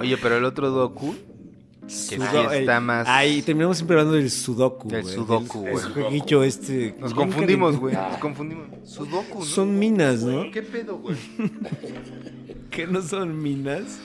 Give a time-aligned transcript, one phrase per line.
[0.00, 1.14] Oye, pero el otro docu,
[1.86, 3.06] que sí Sudo- está más...
[3.08, 4.88] Ahí terminamos siempre hablando del Sudoku.
[4.88, 5.74] Del güey, Sudoku, güey.
[5.74, 6.94] el jueguito este.
[6.98, 7.94] Nos confundimos, güey.
[7.94, 8.66] Nos confundimos.
[8.84, 9.44] Sudoku, ¿no?
[9.44, 10.50] Son minas, ¿no?
[10.50, 11.16] ¿Qué pedo, güey?
[12.70, 13.98] Que no son minas.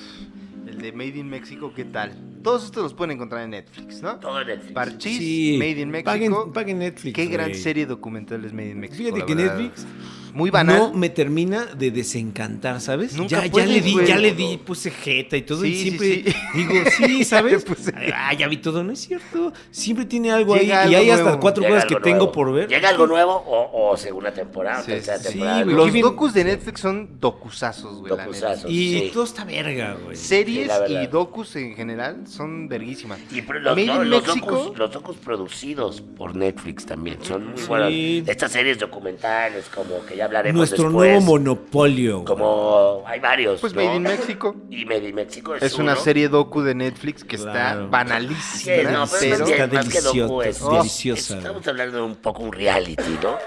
[0.67, 2.15] El de Made in Mexico, ¿qué tal?
[2.43, 4.17] Todos estos los pueden encontrar en Netflix, ¿no?
[4.19, 4.73] Todo en Netflix.
[4.73, 5.55] Parchís, Sí.
[5.57, 6.11] Made in Mexico.
[6.11, 7.15] Paguen, paguen Netflix.
[7.15, 9.03] Qué gran serie documental es Made in Mexico.
[9.05, 9.57] Fíjate la que verdad.
[9.57, 9.87] Netflix
[10.33, 10.77] Muy banal.
[10.77, 13.13] no me termina de desencantar, ¿sabes?
[13.15, 14.07] Nunca ya, ya le di, güey.
[14.07, 15.65] ya le di, puse jeta y todo.
[15.65, 16.35] y Sí, siempre sí.
[16.55, 17.65] digo, sí, ¿sabes?
[18.13, 19.53] Ah, ya vi todo, no es cierto.
[19.71, 20.91] Siempre tiene algo Llega ahí.
[20.91, 22.67] Y hay hasta cuatro Llega cosas que tengo por ver.
[22.69, 25.63] Llega algo nuevo o, o segunda temporada, tercera sí, temporada.
[25.63, 28.09] güey, Los docus de Netflix son docusazos, güey.
[28.15, 28.69] Docusazos.
[28.69, 29.11] Y Sí.
[29.13, 30.15] todo está verga, güey.
[30.15, 33.19] Series y docus en general son verguísimas.
[33.31, 37.67] Y pero los, no, los docus, los docus producidos por Netflix también son muy Sí.
[37.67, 37.89] buenas.
[38.29, 41.09] Estas series documentales, como que ya hablaremos Nuestro después.
[41.11, 42.25] nuevo monopolio.
[42.25, 43.59] Como hay varios.
[43.61, 43.81] Pues ¿no?
[43.83, 44.55] Made in Mexico.
[44.69, 47.73] Y Made in México es, Es una serie docu de Netflix que está.
[47.75, 53.17] Sí, banalísima, no, pero, Está deliciosa, es, Oh, estamos hablando de un poco un reality,
[53.23, 53.37] ¿no?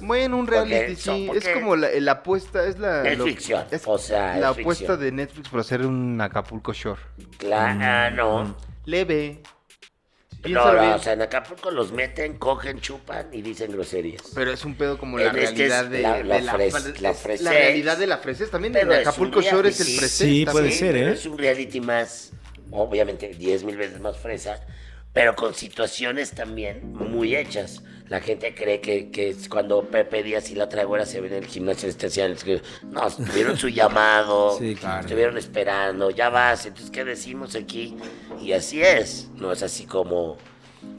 [0.00, 3.82] bueno, un reality sí, es como la, la apuesta, es la Es lo- ficción, es
[3.86, 5.00] o sea, la es apuesta ficción.
[5.00, 7.00] de Netflix por hacer un Acapulco Shore.
[7.38, 8.54] Claro.
[8.86, 9.42] Leve.
[10.46, 14.22] No, no, o sea, en Acapulco los meten, cogen, chupan y dicen groserías.
[14.34, 17.40] Pero es un pedo como En la este es realidad de la- la de fres-
[17.40, 18.76] la realidad de la freses también.
[18.76, 21.12] En Acapulco Shore es el freses Sí, puede ser, pero ¿eh?
[21.14, 22.32] Es un reality más,
[22.70, 24.60] obviamente, 10 mil veces más fresa,
[25.14, 27.82] pero con situaciones también muy hechas.
[28.08, 31.44] La gente cree que, que es cuando Pepe Díaz y la Tragora se ven en
[31.44, 32.36] el gimnasio especial.
[32.82, 35.00] No, tuvieron su llamado, Sí, claro.
[35.00, 37.96] estuvieron esperando, ya vas, entonces, ¿qué decimos aquí?
[38.42, 40.36] Y así es, no es así como...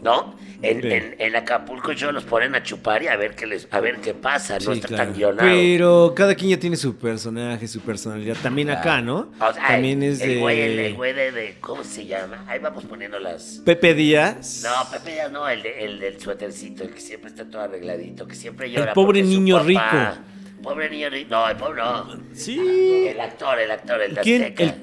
[0.01, 0.35] ¿No?
[0.61, 0.87] En, Sí.
[0.91, 3.97] en, en Acapulco yo los ponen a chupar y a ver qué les, a ver
[4.01, 5.03] qué pasa, no Sí, está claro.
[5.05, 5.49] tan guionado.
[5.49, 8.35] Pero cada quien ya tiene su personaje, su personalidad.
[8.41, 9.31] También acá, ¿no?
[9.39, 12.45] O sea, También el, es el güey, el, el güey de, de- ¿cómo se llama?
[12.47, 13.61] Ahí vamos poniendo las...
[13.65, 14.63] Pepe Díaz.
[14.63, 18.27] No, Pepe Díaz no, el, de- el del suétercito, el que siempre está todo arregladito,
[18.27, 18.93] que siempre llora.
[18.93, 20.21] pobre porque su niño papá- rico.
[20.63, 21.29] Pobre niño rico.
[21.31, 22.19] No, el pobre no.
[22.33, 23.07] Sí.
[23.07, 24.41] El actor, el actor, el de ¿Quién?
[24.43, 24.63] Azteca.
[24.63, 24.73] El-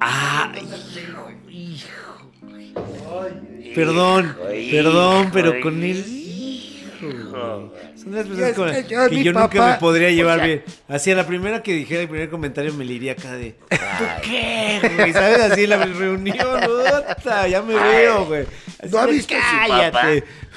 [0.00, 2.13] Ah, hijo, hijo.
[3.74, 6.04] Perdón, Hijo, perdón, hijo, pero con él.
[6.06, 7.72] hijo.
[7.96, 10.40] Son las personas con que las yo, que yo nunca papá- me podría llevar O
[10.40, 10.64] sea- bien.
[10.88, 13.52] Hacia la primera que dijera el primer comentario me le iría acá de.
[13.68, 15.12] ¿Tú qué, güey?
[15.12, 15.40] ¿Sabes?
[15.40, 16.36] Así en la reunión,
[17.16, 17.96] puta, ya me Ay.
[17.96, 18.46] veo, güey.
[18.80, 19.90] Así ¿No ha visto a su "Cállate".
[19.92, 20.08] papá?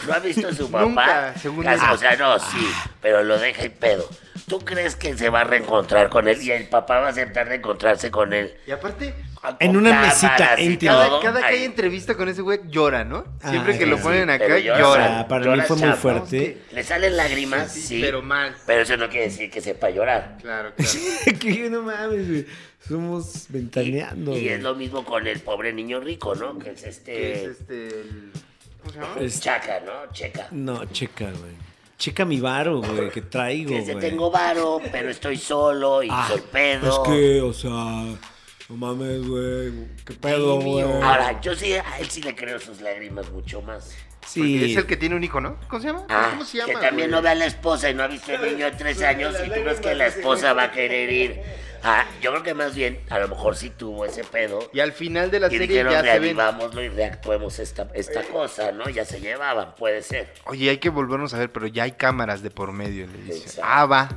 [0.08, 0.86] ¿No ha visto a su papá?
[0.86, 1.86] Nunca, según Casi.
[1.94, 2.68] O sea, no, sí,
[3.02, 4.08] pero lo deja y pedo.
[4.48, 7.48] ¿Tú crees que se va a reencontrar con él y el papá va a aceptar
[7.50, 8.56] reencontrarse con él?
[8.66, 9.14] Y aparte,
[9.60, 10.94] En una mesita íntima.
[10.94, 13.26] cada, cada que hay Ay, entrevista con ese güey llora, ¿no?
[13.46, 14.80] Siempre Ah, que lo ponen sí, acá, llora.
[14.80, 15.20] llora.
[15.20, 16.58] Ah, para Llora mí fue muy fuerte.
[16.72, 18.56] Le salen lágrimas, sí, Pero mal.
[18.66, 20.38] pero eso no quiere decir que sepa llorar.
[20.42, 21.40] Claro, claro.
[21.40, 22.46] que no mames, güey.
[22.88, 24.38] Somos ventaneando.
[24.38, 26.58] Y es lo mismo con el pobre niño rico, ¿no?
[26.58, 27.34] Que es ¿Qué este...
[27.34, 27.88] es este?
[27.90, 28.32] el-
[28.80, 29.16] ¿Cómo se llama?
[29.20, 30.10] Es- Chaca, ¿no?
[30.14, 30.48] Checa.
[30.52, 31.67] No, checa, güey.
[31.98, 34.00] Checa mi varo, güey, que traigo, güey.
[34.00, 37.04] tengo varo, pero estoy solo y Ah, soy pedo.
[37.04, 39.72] Es que, o sea, no mames, güey.
[40.06, 40.84] ¿Qué pedo, güey?
[40.86, 41.04] mío.
[41.04, 43.96] Ahora, yo sí, a él sí le creo sus lágrimas mucho más.
[44.20, 44.72] Porque Sí.
[44.74, 45.58] es el que tiene un hijo, ¿no?
[45.70, 46.06] ¿Cómo se llama?
[46.10, 46.74] Ah, ¿Cómo se llama?
[46.74, 47.16] que también güey?
[47.18, 49.50] no ve a la esposa y no ha visto al niño de tres años y
[49.50, 51.42] tú ves que la esposa va a querer ir.
[51.84, 54.60] Ah, yo creo que más bien, a lo mejor sí tuvo ese pedo.
[54.74, 56.38] Y al final de la Y serie dijeron, ya se ven.
[56.84, 58.90] y reactuemos esta, esta cosa, ¿no?
[58.90, 60.34] Ya se llevaban, puede ser.
[60.46, 63.38] Oye, hay que volvernos a ver, pero ya hay cámaras de por medio, le dice.
[63.40, 63.62] Exacto.
[63.64, 64.10] Ah, va.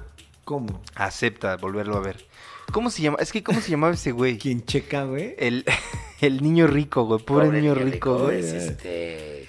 [0.45, 0.83] ¿Cómo?
[0.95, 2.27] Acepta volverlo a ver.
[2.73, 3.19] ¿Cómo se llama?
[3.21, 4.39] Es que, ¿cómo se llamaba ese güey?
[4.39, 5.35] ¿Quién checa, güey?
[5.39, 5.65] El,
[6.21, 7.21] el niño rico, güey.
[7.21, 8.41] Pobre, niño rico, güey.
[8.41, 9.49] Es este.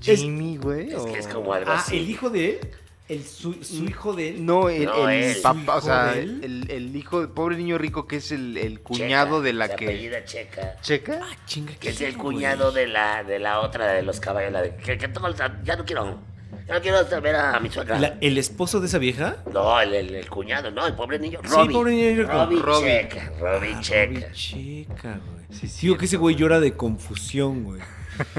[0.00, 0.88] Jimmy, güey.
[0.90, 1.96] Es o- que es como algo Ah, así.
[1.98, 2.70] el hijo de él.
[3.06, 4.46] El, su, su hijo de él.
[4.46, 8.06] No, el, No, el papá, o ¿Su sea, el, el hijo, el pobre niño rico
[8.06, 9.84] que es el, el Checa, cuñado de la que...
[9.84, 10.76] apellida Checa.
[10.80, 11.20] ¿Checa?
[11.22, 14.52] Ah, chinga, Que es ¿quién, el cuñado de la, de la otra de los caballos.
[14.52, 15.34] La de, que, que todo el-
[15.64, 16.18] ya no quiero.
[16.66, 17.98] Ya no quiero ver a mi suegra.
[17.98, 19.36] La- ¿El esposo de esa vieja?
[19.52, 21.40] No, el, el, el cuñado, no, el pobre niño.
[21.44, 21.72] Sí, Robbie.
[21.74, 22.32] pobre niño rico.
[22.32, 22.88] Robbie, Robbie.
[23.02, 23.32] Checa.
[23.38, 24.20] Robbie Ah, Checa.
[24.20, 25.44] Robbie Checa, güey.
[25.50, 25.86] Sí, sí.
[25.88, 27.82] Digo que ese güey llora de confusión, güey.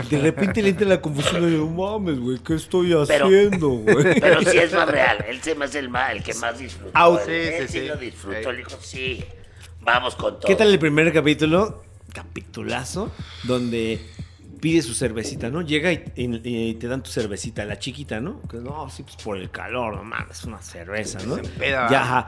[0.10, 4.20] De repente le entra la confusión y digo, mames, güey, ¿qué estoy Pero- haciendo, güey?
[4.20, 5.24] Pero sí es más real.
[5.28, 6.92] Él se me hace el, más, el que más disfrutó.
[6.94, 7.88] Ah, Él- sí, él sí, sí.
[7.88, 8.50] lo disfrutó.
[8.50, 9.24] Él dijo, sí,
[9.82, 10.48] vamos con todo.
[10.48, 11.84] ¿Qué tal el primer capítulo?
[12.14, 13.12] Capitulazo,
[13.44, 14.00] donde
[14.62, 15.62] pide su cervecita, ¿no?
[15.62, 18.42] Llega y, y- y te dan tu cervecita, la chiquita, ¿no?
[18.50, 21.36] Que no, sí, pues por el calor, no mames, una cerveza, ¿no?
[21.36, 21.90] Se empeda.
[21.90, 22.28] Ya, ajá.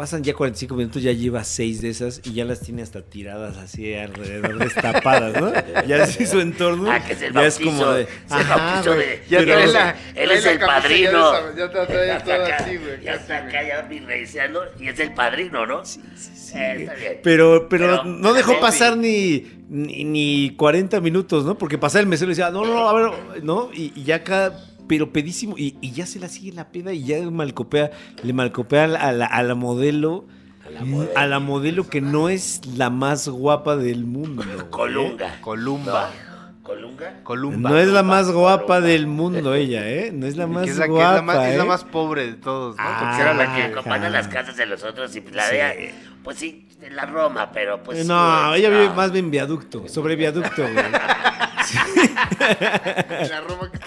[0.00, 3.58] Pasan ya 45 minutos, ya lleva seis de esas y ya las tiene hasta tiradas
[3.58, 5.52] así alrededor, destapadas, ¿no?
[5.86, 6.90] Ya así su entorno.
[6.90, 8.08] Ah, que es el ya es como de.
[8.30, 11.10] Ajá, de- Ya Pero- trae la- Él es el padrino.
[11.12, 13.02] ya sabes, Ya está todo acá, así, güey.
[13.04, 15.84] ya está acá ya virreiciando y es el padrino, ¿no?
[15.84, 16.52] Sí, sí, sí.
[16.58, 17.18] está bien.
[17.22, 21.58] Pero, pero, Pero- no dejó pasar ni, ni, ni 40 minutos, ¿no?
[21.58, 23.68] Porque pasaba el mesero y decía, no, no, no, a ver, ¿no?
[23.74, 24.54] Y, y ya acá,
[24.90, 27.92] pero pedísimo, y, y ya se la sigue la peda y ya malcopea,
[28.24, 30.24] le malcopea a la, a la, a la modelo,
[30.66, 31.12] A la modelo.
[31.16, 34.42] a la modelo que no es la más guapa del mundo.
[34.44, 34.66] güey.
[34.70, 35.40] Colunga.
[35.40, 36.10] Columba.
[36.26, 36.30] ¿No?
[36.64, 37.20] ¿Colunga?
[37.22, 37.70] Columba.
[37.70, 38.80] No es la más guapa Columba.
[38.88, 40.10] del mundo ella, ¿eh?
[40.12, 41.66] No es la más que es la, que guapa, es la más, es la ¿eh?
[41.66, 42.82] más pobre de todos, ¿no?
[42.84, 43.60] Ah, Porque era la que.
[43.62, 45.54] que acompaña a las casas de los otros y la Sí.
[45.56, 48.06] de pues sí, en la Roma, pero pues.
[48.06, 48.94] no, ella vive no.
[48.94, 50.74] más bien viaducto, sobre viaducto, güey.
[53.28, 53.78] La Roma que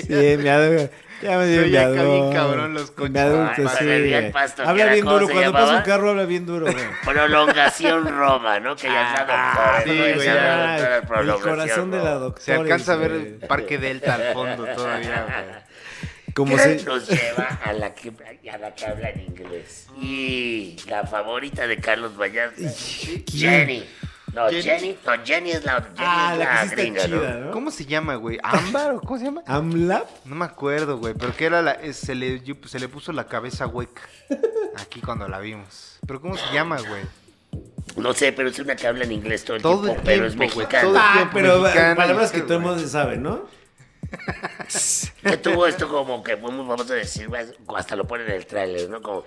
[0.00, 0.36] se Sí, veía.
[0.36, 0.94] viaducto.
[1.22, 3.16] Ya me dio bien cabrón los coches.
[3.16, 5.28] Ah, sí, pasto, que Habla bien ¿cómo duro.
[5.32, 6.84] Cuando pasa un carro, habla bien duro, güey.
[7.04, 8.76] Prolongación Roma, ¿no?
[8.76, 9.82] Que ya está Ah, doctora.
[9.84, 9.94] sí, ¿no?
[10.06, 10.96] Ya güey, ya.
[11.20, 12.44] el corazón de la doctora.
[12.44, 15.64] Se alcanza a ver el Parque Delta al fondo todavía, güey.
[16.34, 16.84] Como ¿Qué se...
[16.84, 18.12] nos lleva a la, que,
[18.52, 19.86] a la que habla en inglés?
[20.02, 22.60] Y la favorita de Carlos Vallarta,
[23.32, 23.84] Jenny.
[24.34, 24.62] No, Jenny.
[24.62, 27.34] Jenny, no, Jenny es la, Jenny Ah, es la la, que sí está gringa, chida,
[27.34, 27.40] ¿no?
[27.46, 27.50] ¿no?
[27.52, 28.38] ¿Cómo se llama, güey?
[28.42, 29.42] ¿Ámbar o cómo se llama?
[29.46, 30.08] ¿Amlap?
[30.24, 33.26] No me acuerdo, güey, pero que era la, es- se, le, se le puso la
[33.26, 34.02] cabeza hueca
[34.76, 35.98] aquí cuando la vimos.
[36.06, 37.02] Pero ¿cómo se llama, güey?
[37.96, 40.26] No sé, pero es una que habla en inglés todo el Todo tiempo, el pero
[40.26, 40.82] es tiempo, mexicana.
[40.82, 43.46] todo el Ah, tiempo pero mexicana, palabras que todo el mundo se sabe, ¿no?
[45.22, 47.28] Que tuvo esto como que fue muy famoso decir,
[47.76, 49.00] hasta lo ponen en el tráiler, ¿no?
[49.02, 49.24] Como,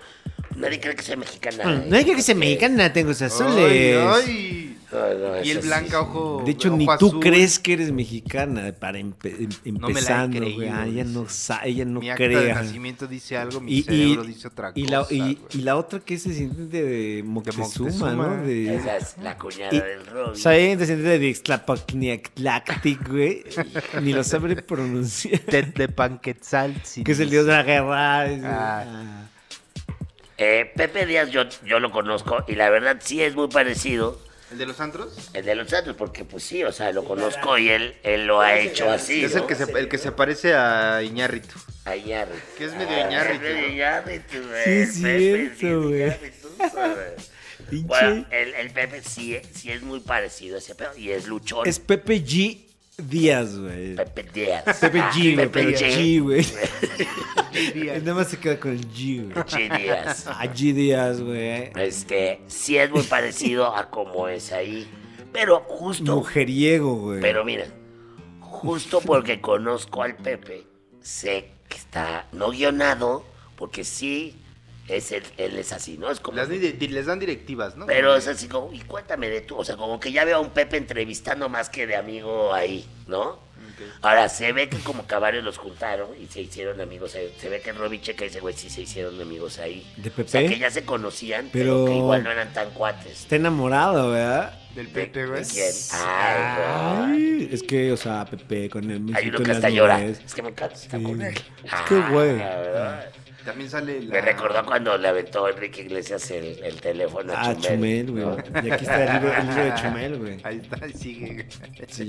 [0.55, 1.63] nadie cree que sea mexicana.
[1.73, 1.85] ¿eh?
[1.87, 3.97] No hay que sea mexicana, tengo Ay, azules.
[4.25, 4.76] ay.
[4.91, 6.41] No, no, Y el blanca ojo.
[6.45, 7.19] De hecho, ojo ni tú azul.
[7.19, 10.55] crees que eres mexicana para empe- em- No me la he empezando, güey.
[10.55, 12.53] creído, Ah, ella no sabe, ella no Mi acta de cree.
[12.53, 14.79] nacimiento dice algo, mi Y, y, cerebro dice otra cosa.
[14.79, 18.13] y la, y, y la otra que es descendiente de Moctezuma, Moctezuma.
[18.13, 18.43] ¿no?
[18.45, 20.35] De, Esa es la cuñada Y- del Robin.
[20.37, 23.43] soy descendiente de Ixtlapacniactlactic, güey.
[24.01, 25.39] Ni lo sabe pronunciar.
[25.41, 27.03] Tet de Panquetzaltzin.
[27.03, 28.21] que es el dios de la guerra.
[28.21, 28.83] Ah.
[28.85, 29.23] ah.
[30.37, 34.19] Eh, Pepe Díaz yo, yo lo conozco y la verdad sí es muy parecido
[34.51, 35.29] ¿El de los antros?
[35.33, 38.39] el de los Santos, porque pues sí, o sea, lo conozco y él, él lo
[38.39, 41.55] ha hecho así, es el que, se, el que se parece a Iñárritu.
[41.83, 42.39] A Iñárritu.
[42.57, 43.67] Que es medio Ah, Iñárritu, Es medio.
[43.69, 44.63] Iñárritu, güey.
[44.63, 46.13] Sí, es cierto, güey.
[47.69, 51.67] Bueno, el, el Pepe sí, sí es muy parecido a ese pedo y es luchón.
[51.67, 52.66] Es Pepe G.
[52.97, 53.95] Díaz, güey.
[53.95, 54.63] Pepe Díaz.
[54.79, 55.47] Pepe G, güey.
[55.47, 55.91] Pepe G.
[55.91, 56.45] G, güey.
[58.01, 59.45] Nada más se queda con el G, güey.
[59.45, 60.25] G Díaz.
[60.27, 61.71] Ah, G Díaz, güey.
[61.75, 64.89] Este, sí es muy parecido a como es ahí.
[65.31, 66.15] Pero justo.
[66.15, 67.21] Mujeriego, güey.
[67.21, 67.65] Pero mira,
[68.39, 70.65] justo porque conozco al Pepe,
[70.99, 73.23] sé que está no guionado,
[73.57, 74.35] porque sí,
[74.87, 76.09] es el- él es así, ¿no?
[76.11, 76.37] Es como.
[76.37, 77.85] Las les dan directivas, ¿no?
[77.85, 80.39] Pero es así como, y cuéntame de tú, o sea, como que ya veo a
[80.39, 83.45] un Pepe entrevistando más que de amigo ahí, ¿no?
[84.01, 87.31] Ahora, se ve que como que los juntaron y se hicieron amigos ahí.
[87.39, 89.85] Se ve que Robbie Checa y ese güey sí se hicieron amigos ahí.
[89.97, 90.49] ¿De O sea, Pepe?
[90.53, 93.21] que ya se conocían, pero, Pero- que igual no eran tan cuates.
[93.21, 94.57] Está enamorado, ¿verdad?
[94.73, 95.43] Del ¿De- Pepe, güey.
[95.43, 95.71] de quién?
[95.93, 97.37] Ay, güey.
[97.43, 100.03] Ay, es que, o sea, Pepe con el Hay uno que hasta llora.
[100.03, 101.05] Es que me encanta estar Sí.
[101.05, 101.35] con él.
[101.63, 102.37] Es que, güey.
[103.47, 103.51] Ah.
[103.51, 104.13] También sale la...
[104.15, 108.11] Me recordó cuando le aventó Enrique Iglesias el, el teléfono a Ah, Chumel.
[108.11, 108.25] Güey.
[108.25, 108.37] ¿no?
[108.63, 110.37] Y aquí está el libro, el libro de Chumel, güey.
[110.43, 111.47] Ahí está, ahí sigue.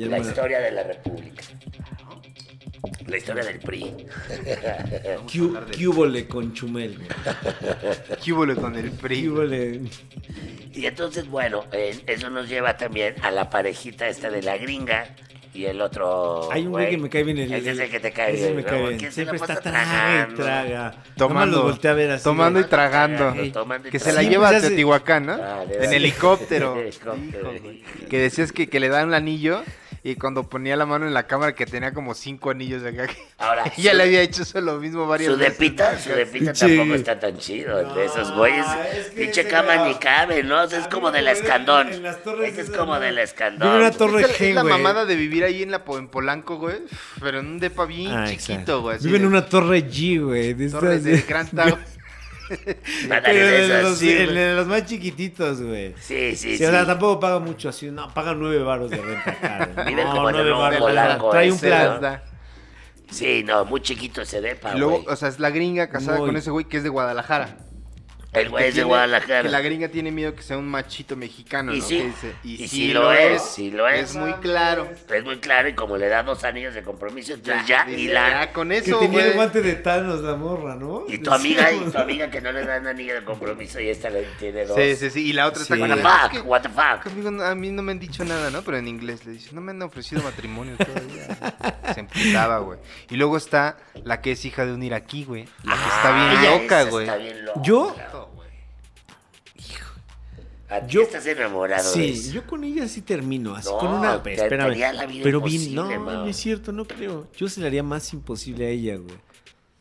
[0.06, 1.42] La historia de la República.
[3.06, 3.94] La historia del PRI.
[5.32, 6.98] Cu- Cúbole con Chumel.
[8.24, 9.26] ¿Qué hubo con el PRI?
[9.28, 9.80] Cúbole.
[10.72, 15.06] Y entonces, bueno, eh, eso nos lleva también a la parejita esta de la gringa
[15.54, 16.52] y el otro.
[16.52, 17.38] Hay un güey que me cae bien.
[17.38, 18.56] El, Ese es el que te cae ese bien.
[18.56, 18.98] me cae bien.
[18.98, 20.42] ¿Quién se la Siempre está traga y tragando?
[20.44, 20.94] traga.
[21.16, 22.24] Tomando, a ver así.
[22.24, 23.34] tomando y tragando.
[23.52, 24.30] Tomando y Que se la tragando.
[24.30, 25.32] lleva a Teotihuacán, ¿no?
[25.32, 26.76] Ah, en helicóptero.
[26.80, 27.54] Helicóptero.
[27.56, 28.08] Hijo.
[28.08, 29.62] Que decías que, que le dan un anillo
[30.10, 33.06] y cuando ponía la mano en la cámara que tenía como cinco anillos acá.
[33.06, 35.58] que- Ahora, su- le había hecho eso lo mismo varias Su veces.
[35.58, 37.78] depita, su depita tampoco está tan chido.
[37.80, 40.62] el de esos No, güeyes, es que pinche cama era- ni cabe, ¿no?
[40.62, 41.88] O sea, es como de me acuerdo escandón.
[41.88, 43.00] en- en las torres Ese es como ¿no?
[43.00, 43.68] de la Vive escandón.
[43.76, 44.72] una torre Es, la- es la G, güey.
[44.82, 46.76] mamada de vivir ahí en la en Polanco, güey.
[47.20, 48.80] Pero en un depa bien Ah, chiquito, exacto.
[48.82, 48.98] güey.
[48.98, 50.54] Vive en de- una torre G, güey.
[50.54, 51.78] de torres de Grand Tower.
[53.08, 54.36] De los, sí, el güey.
[54.36, 55.94] de los más chiquititos, güey.
[56.00, 57.90] Sí, sí, Sí, o sea, tampoco paga mucho así.
[57.90, 59.66] No, paga nueve baros de renta cara.
[59.86, 60.78] Vive no, el nueve.
[60.78, 62.22] Polanco Trae un plan.
[63.10, 65.12] Sí, no, muy chiquito ese depa, Y luego, güey.
[65.12, 66.26] o sea, es la gringa casada Muy.
[66.28, 67.56] con ese güey que es de Guadalajara.
[68.30, 69.42] El güey Que es de Guadalajara.
[69.42, 71.84] Que la gringa tiene miedo que sea un machito mexicano, Y ¿no?
[71.84, 74.10] sí, Que dice, y, y sí, sí lo, es, es, sí lo es.
[74.10, 74.86] Es muy claro.
[75.12, 78.28] Es muy claro y como le da dos anillos de compromiso, entonces ya, y la...
[78.46, 79.36] ya con Que eso, tenía el güey.
[79.36, 81.04] guante de Thanos, la morra, ¿no?
[81.08, 84.10] Y tu amiga, y tu amiga que no le dan anillo de compromiso y esta
[84.10, 84.76] le tiene dos.
[84.76, 85.26] Sí, sí, sí.
[85.28, 85.80] Y la otra está Sí.
[85.80, 87.02] con What the fuck, es que- what the fuck.
[87.04, 88.60] Conmigo a mí no me han dicho nada, ¿no?
[88.62, 91.28] Pero en inglés le dicen, no me han ofrecido matrimonio todavía.
[91.94, 92.78] Se emputaba, güey.
[93.08, 95.46] Y luego está la que es hija de un iraquí, güey.
[95.64, 97.06] La que está bien Ah, loca, güey.
[97.06, 97.60] Está bien loca.
[97.62, 97.96] Yo-
[100.70, 102.32] ¿A ti Yo- estás enamorado de Sí, eso?
[102.32, 104.22] yo con ella sí termino, así No, con una...
[104.22, 107.26] te- espérame, tenía la vida pero bien, no, no es cierto, no creo.
[107.36, 109.16] Yo se le haría más imposible a ella, güey.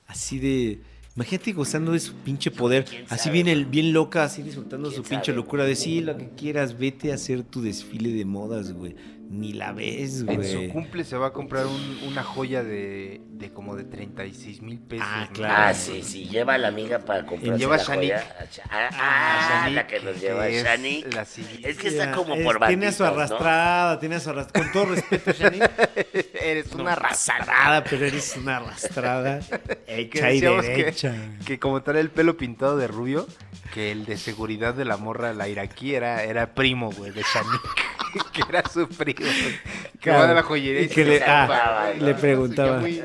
[0.07, 0.79] Así de...
[1.15, 5.09] Imagínate gozando de su pinche poder, así bien, el, bien loca, así disfrutando ¿Quién su
[5.09, 8.71] pinche sabe, locura de sí, lo que quieras, vete a hacer tu desfile de modas,
[8.71, 8.95] güey.
[9.29, 10.69] Ni la ves, En su güey.
[10.69, 15.05] cumple se va a comprar un- una joya de, de como de 36 mil pesos.
[15.09, 15.53] Ah, claro.
[15.57, 18.13] Ah, sí, sí, lleva a la amiga para comprarse Lleva la Shanique.
[18.13, 18.59] joya.
[18.69, 21.69] Ah, Ah, ah, Shanique, la que nos lleva que es la siguiente.
[21.69, 23.35] Es que está como es- por Tiene a su banditos, ¿no?
[23.35, 24.63] arrastrada, tiene a su arrastrada.
[24.63, 25.59] Con todo respeto, Shani.
[26.41, 29.39] Eres una arrastrada, pero eres una arrastrada
[29.85, 31.15] Que hecha y que, derecha.
[31.45, 33.27] que como trae el pelo pintado de rubio,
[33.73, 37.81] que el de seguridad de la morra, la iraquí, era, era primo, güey, de Shanique.
[38.33, 39.19] que era su primo.
[39.19, 40.19] Que Claro.
[40.19, 42.77] va de la joyería y, que se le- ah, le preguntaba.
[42.79, 43.01] Muy,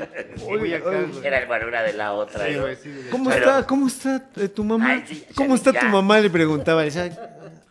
[0.59, 0.91] muy acá.
[1.23, 2.45] Era de la otra.
[2.47, 2.67] Sí, ¿no?
[2.75, 3.09] sí, güey.
[3.09, 4.89] ¿Cómo Pero- está, cómo está eh, tu mamá?
[4.91, 5.91] Ay, sí, ¿Cómo ya- está tu ya.
[5.91, 6.19] mamá?
[6.19, 6.81] Le preguntaba.
[6.81, 7.11] Le decía,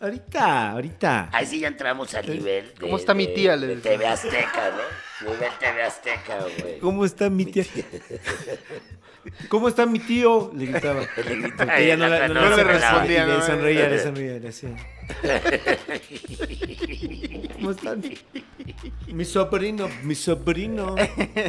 [0.00, 1.28] ahorita, ahorita.
[1.32, 2.66] Ahí sí ya entramos al nivel.
[2.66, 3.56] de- ¿Cómo está mi tía?
[3.56, 3.76] Le De.
[3.76, 5.11] TV Azteca, ¿no?
[5.24, 6.78] Nivel TV Azteca, güey.
[6.78, 7.64] ¿Cómo está mi tía?
[9.48, 10.50] ¿Cómo está mi tío?
[10.54, 11.00] Le gritaba.
[11.16, 13.26] Le gritaba, Porque ella no, la no no le respondía.
[13.26, 14.70] le sonreía, le sonreía, le hacía.
[17.54, 18.02] ¿Cómo están?
[19.06, 20.94] Mi sobrino, mi sobrino.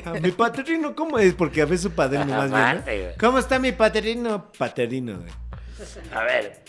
[0.05, 1.33] Ah, Mi padrino, ¿cómo es?
[1.33, 2.61] Porque a veces su padrino más bien.
[2.61, 3.13] Aparte.
[3.19, 4.51] ¿Cómo está mi padrino?
[4.57, 5.31] Paterino, güey.
[6.13, 6.63] A ver,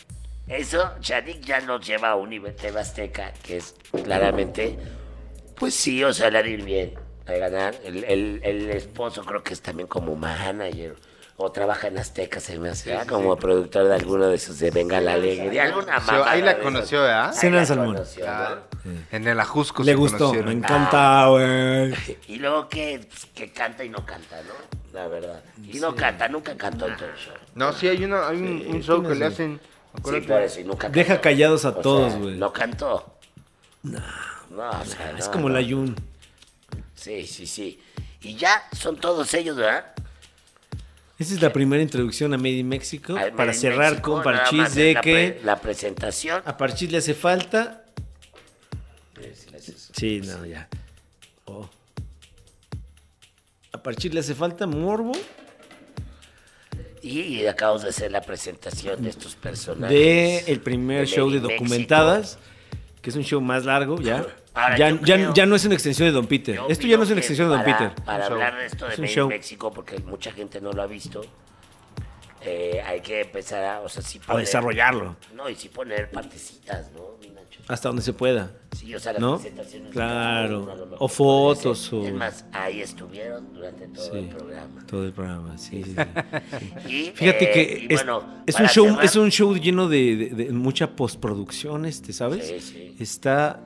[0.48, 4.76] eso, Shanik ya nos lleva a un nivel TV Azteca, que es claramente,
[5.56, 6.94] pues sí, o sea, le ha de ir bien,
[7.26, 7.74] a ganar.
[7.84, 10.96] El, el- el esposo creo que es también como manager,
[11.36, 13.04] o trabaja en Azteca, se me hace, ¿ah?
[13.08, 16.54] como productor de alguno de esos de Venga la Alegría, alguna O sea, ahí la
[16.54, 17.00] de conoció.
[17.02, 17.30] ¿verdad?
[17.30, 18.00] Ahí Cena la Salmón.
[19.10, 20.46] En el Ajusco Le se gustó, conocieron.
[20.48, 21.94] me encanta, güey.
[22.28, 24.52] Y luego que, pues, que canta y no canta, ¿no?
[24.92, 25.42] La verdad.
[25.60, 27.34] Y no canta, nunca cantó en el show.
[27.56, 29.58] No, sí, hay, una, hay un, un show que le hacen.
[30.04, 31.22] Sí, por eso, y nunca Deja cantó.
[31.22, 32.36] callados a O todos, güey.
[32.36, 33.16] No cantó.
[33.82, 34.00] No.
[34.50, 35.54] No, o sea, Es como no.
[35.54, 35.94] la Yun.
[36.94, 37.80] Sí, sí, sí.
[38.22, 39.92] Y ya son todos ellos, ¿verdad?
[41.18, 43.16] Esa es la primera introducción a Made in Mexico.
[43.16, 46.42] Al para Made cerrar con más de la que pre- la presentación.
[46.44, 47.84] a Parchís le hace falta.
[49.92, 50.68] Sí, no, ya.
[51.46, 51.68] Oh.
[53.72, 55.12] A Parchís le hace falta morbo
[57.02, 59.96] Y acabamos de hacer la presentación de estos personajes.
[59.96, 62.38] de el primer de show de Made documentadas,
[63.04, 64.26] que es un show más largo, ya.
[64.54, 66.58] Ahora, ya, ya, creo- ya no es una extensión de Don Peter.
[66.68, 68.04] Esto ya no es una extensión de Don para- Peter.
[68.04, 69.28] Para hablar de esto de Es Made in.
[69.28, 71.22] México, porque mucha gente no lo ha visto,
[72.40, 75.16] eh, hay que empezar a, o sea, sí A poner- desarrollarlo.
[75.34, 77.14] No, y sí poner partecitas, ¿no?
[77.66, 78.52] Hasta donde se pueda.
[78.76, 79.36] Sí, o sea, las ¿No?
[79.36, 79.90] presentaciones.
[79.92, 80.66] Claro.
[80.66, 84.30] cada O fotos, o- Es más, ahí estuvieron durante todo el Sí.
[84.36, 84.86] programa.
[84.86, 85.82] Todo el programa, sí.
[85.82, 85.96] sí, sí.
[86.88, 89.88] Y, Fíjate eh, que y es, bueno, es un show, cerrar- es un show lleno
[89.88, 92.46] de, de- de mucha postproducción, este, ¿sabes?
[92.46, 92.96] Sí, sí.
[92.98, 93.60] Está,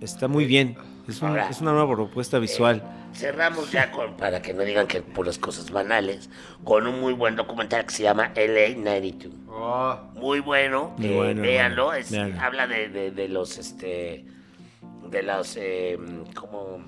[0.00, 0.76] está muy bien.
[1.10, 2.82] Es, un- Ahora, es una nueva propuesta visual.
[3.14, 6.30] Cerramos ya con, para que no digan que puras cosas banales,
[6.64, 9.34] con un muy buen documental que se llama LA 92.
[9.48, 12.40] Oh, Muy bueno, Muy eh, bueno, véanlo, bueno, es- véanlo.
[12.40, 14.24] habla de, de- de los, este,
[15.10, 15.98] de los, eh,
[16.34, 16.78] como,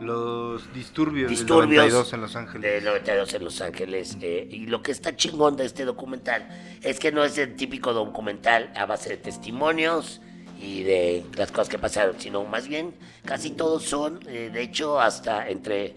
[0.00, 2.62] los disturbios, disturbios del 92 en Los Ángeles.
[2.62, 4.16] de 92 en Los Ángeles.
[4.20, 6.48] eh, y lo que está chingón de este documental
[6.82, 10.20] es que no es el típico documental a base de testimonios
[10.62, 15.00] y de las cosas que pasaron, sino más bien casi todos son, eh, de hecho,
[15.00, 15.94] hasta entre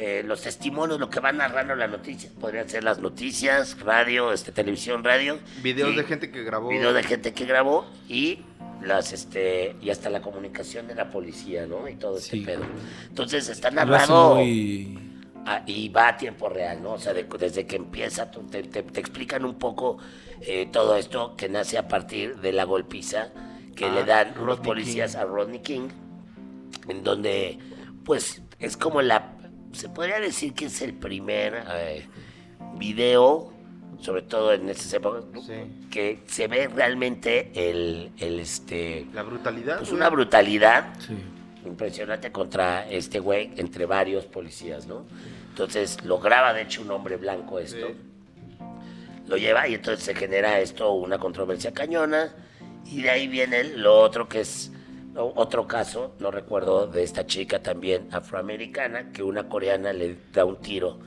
[0.00, 4.52] eh, los testimonios, lo que van narrando las noticias, podrían ser las noticias, radio, este,
[4.52, 5.40] televisión, radio.
[5.60, 6.68] Videos y- de gente que grabó.
[6.68, 8.38] Videos de gente que grabó y
[8.80, 11.88] las este y hasta la comunicación de la policía, ¿no?
[11.88, 12.38] Y todo Sí.
[12.38, 12.64] este pedo.
[13.08, 14.96] Entonces está narrado muy-
[15.66, 16.92] y va a tiempo real, ¿no?
[16.92, 19.98] O sea, de- desde que empieza, te, te- te explican un poco
[20.42, 23.30] eh, todo esto que nace a partir de la golpiza
[23.78, 25.18] que Ah, le dan los Rodney policías King.
[25.20, 25.88] a Rodney King,
[26.88, 27.58] en donde,
[28.04, 29.32] pues, es como la.
[29.72, 32.06] Se podría decir que es el primer eh,
[32.76, 33.52] video,
[34.00, 35.24] sobre todo en esas épocas,
[35.90, 39.06] que se ve realmente el, el este.
[39.14, 39.78] La brutalidad.
[39.78, 41.16] Pues una brutalidad sí.
[41.66, 45.04] impresionante contra este güey entre varios policías, ¿no?
[45.50, 47.88] Entonces lo graba de hecho un hombre blanco esto.
[47.88, 47.94] Sí.
[49.26, 52.32] lo lleva y entonces se genera esto una controversia cañona
[52.86, 54.72] y de ahí viene lo otro que es
[55.14, 60.60] otro caso, no recuerdo, de esta chica también afroamericana que una coreana le da un
[60.60, 61.00] tiro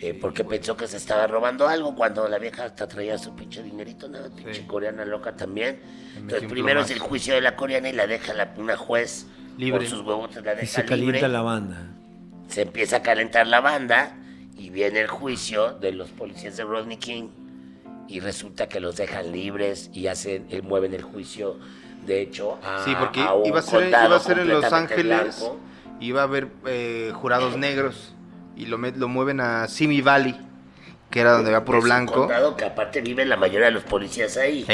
[0.00, 3.62] eh, porque pensó que se estaba robando algo cuando la vieja hasta traía su pinche
[3.64, 4.18] dinerito, ¿no?
[4.34, 5.80] Pinche coreana loca también.
[6.16, 9.80] Entonces primero es el juicio de la coreana y la deja la, una juez Libre.
[9.80, 11.88] por sus huevotes, la Y deja se calienta libre la banda.
[12.48, 14.16] se empieza a calentar la banda
[14.56, 17.28] y viene el juicio de los policías de Rodney King
[18.08, 21.56] y resulta que los dejan libres y hacen eh, mueven el juicio
[22.06, 24.72] de hecho a, Sí, porque a un iba a ser, iba a ser en Los
[24.72, 25.04] Ángeles,
[25.40, 25.60] blanco.
[26.00, 28.14] iba a haber eh, jurados negros
[28.56, 30.34] y lo, lo mueven a Simi Valley,
[31.10, 32.14] que era donde había puro blanco.
[32.14, 34.64] condado que aparte viven la mayoría de los policías ahí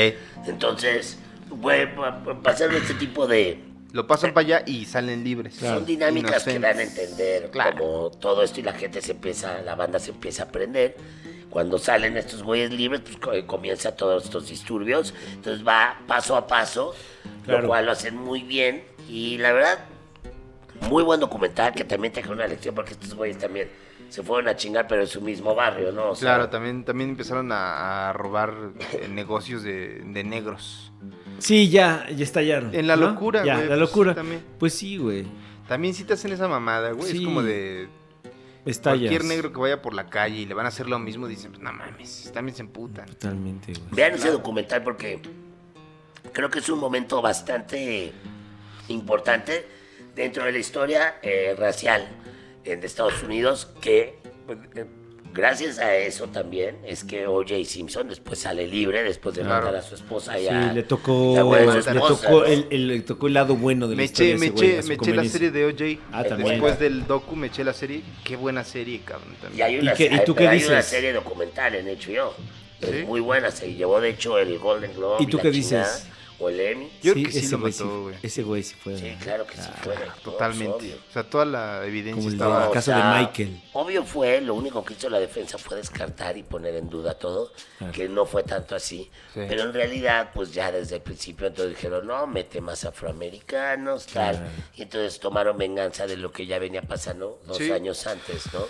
[0.46, 1.18] entonces
[1.60, 3.58] pues, pa- pa- pasaron este tipo de
[3.92, 5.54] lo pasan para allá y salen libres.
[5.54, 6.98] Son dinámicas que dan a Inocentes.
[7.10, 7.78] entender Claro.
[7.78, 10.96] como todo esto y la gente se empieza, la banda se empieza a aprender.
[11.54, 15.14] Cuando salen estos güeyes libres, pues co- comienza todos estos disturbios.
[15.32, 16.94] Entonces va paso a paso,
[17.46, 17.62] Claro.
[17.62, 18.84] lo cual lo hacen muy bien.
[19.08, 19.78] Y la verdad,
[20.90, 23.68] muy buen documental que también te deja una lección porque estos güeyes también
[24.08, 26.10] se fueron a chingar, pero en su mismo barrio, ¿no?
[26.10, 28.52] O sea, Claro, también, también empezaron a, a robar
[28.92, 30.92] eh, negocios de, de negros.
[31.38, 32.74] Sí, ya, ya estallaron.
[32.74, 33.08] En la ¿no?
[33.10, 34.14] locura, Ya, güey, la pues, locura.
[34.14, 34.42] también.
[34.58, 35.24] Pues sí, güey.
[35.68, 37.10] También si te hacen esa mamada, güey.
[37.10, 37.18] Sí.
[37.18, 37.88] Es como de
[38.64, 39.00] Estallas.
[39.00, 41.50] cualquier negro que vaya por la calle y le van a hacer lo mismo, dicen,
[41.52, 43.06] pues no mames, también se emputan.
[43.06, 43.88] Totalmente, güey.
[43.90, 45.20] Vean ese documental porque
[46.32, 48.12] creo que es un momento bastante
[48.88, 49.66] importante
[50.14, 52.06] dentro de la historia eh, racial
[52.64, 54.86] en Estados Unidos que pues, eh,
[55.34, 57.64] gracias a eso también es que O.J.
[57.64, 59.66] Simpson después sale libre después de Claro.
[59.66, 63.26] matar a su esposa y Sí, a- le tocó, le tocó, el, el- le tocó
[63.26, 64.30] el lado bueno de la Me historia.
[64.34, 64.54] eché, me ese
[64.94, 65.98] eché, me la serie de OJ.
[66.12, 66.22] Ah.
[66.22, 68.02] Después del docu me eché la serie.
[68.24, 69.34] Qué buena serie, cabrón.
[69.42, 69.58] También.
[69.58, 72.34] y hay una, ¿Y qué- y hay- tú qué hay una serie documental en HBO
[72.80, 72.86] ¿Sí?
[72.90, 76.06] es muy buena se llevó de hecho el Golden Globe ¿Y tú qué dices?
[76.44, 78.14] O el Yo creo que sí ese lo güey mató, güey.
[78.22, 78.98] Ese güey sí fue.
[78.98, 80.72] sí claro que sí fue no, Totalmente.
[80.76, 80.96] obvio.
[81.08, 82.64] O sea, toda la evidencia Como el estaba.
[82.66, 83.62] No, caso de Michael.
[83.72, 87.52] Obvio fue, lo único que hizo la defensa fue descartar y poner en duda todo,
[87.78, 87.92] Claro.
[87.92, 89.10] que no fue tanto así.
[89.32, 89.40] Sí.
[89.48, 94.36] Pero en realidad, pues ya desde el principio entonces dijeron, no, mete más afroamericanos, tal.
[94.36, 94.50] Claro.
[94.76, 97.70] Y entonces tomaron venganza de lo que ya venía pasando dos Sí.
[97.70, 98.66] años antes, ¿no?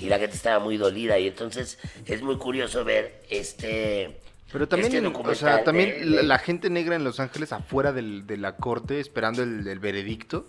[0.00, 4.20] Y la gente estaba muy dolida y entonces es muy curioso ver este...
[4.52, 7.52] Pero también, este o sea, también de- la, de- la gente negra en Los Ángeles
[7.52, 10.46] afuera del- de la corte esperando el, el veredicto,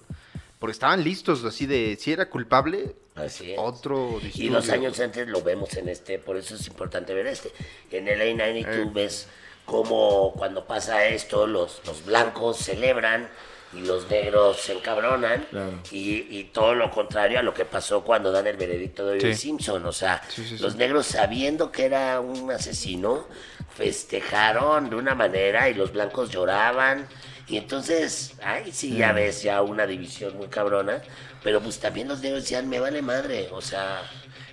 [0.60, 3.60] porque estaban listos así de si era culpable, Así es.
[3.60, 4.52] otro Y disturbio.
[4.54, 7.52] dos años antes lo vemos en este, por eso es importante ver este.
[7.92, 8.90] En el A92 Eh.
[8.94, 9.28] ves
[9.66, 13.30] cómo cuando pasa esto los, los blancos celebran
[13.74, 15.80] y los negros se encabronan Claro.
[15.92, 19.28] y, y todo lo contrario a lo que pasó cuando dan el veredicto de O.J.
[19.34, 19.42] Sí.
[19.42, 19.86] Simpson.
[19.86, 20.58] O sea, sí, sí.
[20.58, 23.28] los negros sabiendo que era un asesino
[23.76, 27.08] festejaron de una manera y los blancos lloraban.
[27.48, 31.02] Y entonces, ay, sí, ya ves ya una división muy cabrona.
[31.44, 33.50] Pero pues también los negros decían, me vale madre.
[33.52, 34.02] O sea,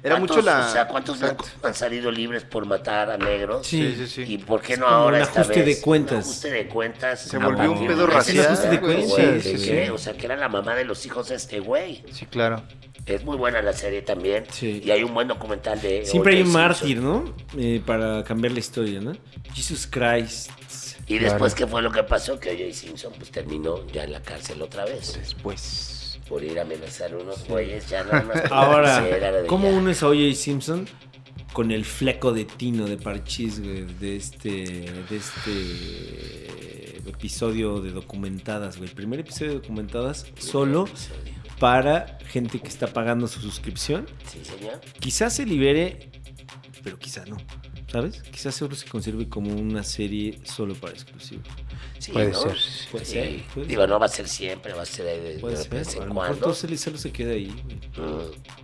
[0.03, 3.67] Era ¿cuántos- mucho la- O sea, ¿cuántos blancos han salido libres por matar a negros?
[3.67, 3.95] Sí.
[3.97, 4.25] Sí, sí.
[4.35, 5.77] ¿Y por qué no ahora un esta ajuste vez?
[5.77, 6.13] de cuentas.
[6.13, 7.21] Un ajuste de cuentas.
[7.23, 9.89] Se volvió un pedo racial, ese ajuste de cuentas, sí, sí.
[9.91, 12.05] O sea, que era la mamá de los hijos de este güey.
[12.13, 12.63] Sí, claro.
[13.07, 14.45] Es muy buena la serie también.
[14.51, 14.83] Sí.
[14.85, 16.05] Y hay un buen documental de.
[16.05, 17.35] Siempre hay un mártir, ¿no?
[17.57, 19.13] Eh, para cambiar la historia, ¿no?
[19.55, 20.51] Jesus Christ.
[21.07, 22.39] Y después, ¿qué fue lo que pasó?
[22.39, 22.75] Que O.J.
[22.75, 25.15] Simpson pues terminó ya en la cárcel otra vez.
[25.19, 25.98] Después.
[26.29, 28.43] Por ir a amenazar a unos güeyes, ya nada más.
[28.51, 29.05] Ahora,
[29.47, 29.77] ¿cómo ya.
[29.77, 30.35] uno es a O.J.
[30.35, 30.87] Simpson
[31.53, 34.49] con el fleco de Tino de Parchís, güey, de este,
[35.09, 38.91] de este episodio de documentadas, güey?
[38.91, 40.87] El primer episodio de documentadas solo
[41.59, 44.07] para gente que está pagando su suscripción.
[44.27, 44.81] Sí, señor.
[45.01, 46.11] Quizás se libere,
[46.85, 47.38] pero quizás no.
[47.90, 48.22] ¿Sabes?
[48.22, 51.46] Quizás solo se conserve como una serie solo para exclusivos.
[51.98, 52.40] Sí, Puede ¿no?
[52.42, 52.57] ser.
[52.90, 53.12] Puede Sí.
[53.12, 53.88] ser, puede Digo, ser.
[53.88, 56.01] no va a ser siempre, va a ser de, de Puede vez ser.
[56.01, 56.44] A en lo mejor cuando.
[56.46, 57.46] todo se, solo se queda ahí.
[57.96, 58.59] Mm.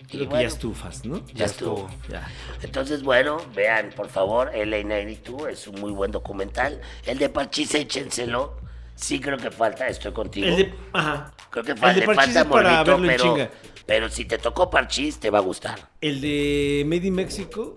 [0.00, 1.22] Y Creo que bueno, ya estufas, ¿no?
[1.34, 1.86] ya estuvo.
[2.08, 2.26] Ya.
[2.62, 6.80] Entonces, bueno, vean, por favor, LA92 es un muy buen documental.
[7.04, 8.56] El de Parchís, échenselo.
[8.94, 10.46] Sí creo que falta, estoy contigo.
[10.46, 11.34] El de, ajá.
[11.50, 12.46] Creo que el fa- de le falta es para
[12.84, 13.50] morbito, verlo en pero, chinga.
[13.86, 15.90] pero si te tocó Parchís, te va a gustar.
[16.00, 17.76] El de Made in Mexico.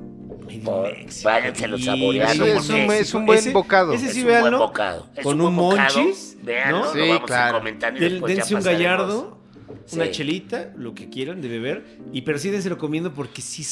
[0.59, 1.29] Por- Mexico.
[1.29, 3.93] váyanselo saboreando, Es, un, es un buen ese- bocado.
[3.93, 4.71] ese Es sí, véanlo.
[5.15, 6.37] Es Con un monchis.
[6.43, 6.91] Véanlo, ¿no?
[6.93, 7.57] Sí, vamos claro.
[7.59, 9.37] comentando y Del- después ya dense un gallardo,
[9.93, 11.85] una chelita, lo que quieran de beber.
[12.11, 13.63] Y pero sí lo comiendo porque sí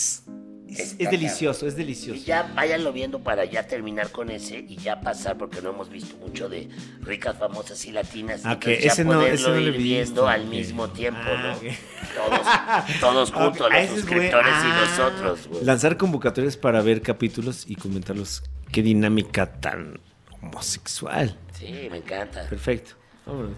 [0.71, 2.21] es Es, Está es delicioso, Y delicioso.
[2.25, 6.15] ya váyanlo viendo para ya terminar con ese y ya pasar, porque no hemos visto
[6.17, 6.69] mucho de
[7.01, 8.41] ricas, famosas y latinas.
[8.45, 11.55] Ah, entonces que ya ese no- ese no lo ir viendo al mismo tiempo, Ah,
[11.62, 11.69] ¿no?
[12.15, 14.86] Todos, todos juntos, los ese es suscriptores y Ah.
[14.89, 15.63] nosotros, güey.
[15.65, 18.43] Lanzar convocatorias para ver capítulos y comentarlos.
[18.71, 19.99] Qué dinámica tan
[20.41, 21.36] homosexual.
[21.53, 22.47] Sí, me encanta.
[22.47, 22.91] Perfecto.
[23.25, 23.58] Vámonos.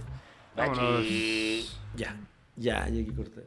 [0.55, 1.67] Machi.
[1.95, 2.15] Ya,
[2.55, 3.43] ya, ya hay que cortar.